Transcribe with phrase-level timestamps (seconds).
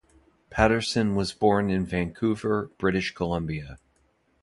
[0.49, 3.77] Patterson was born in Vancouver, British Columbia.